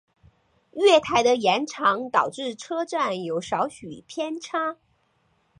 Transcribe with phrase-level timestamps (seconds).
[0.73, 4.77] 月台的延长导致车站有少许偏差。